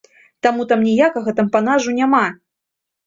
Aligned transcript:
Таму 0.47 0.63
там 0.71 0.79
ніякага 0.89 1.35
тампанажу 1.41 1.95
няма! 2.01 2.25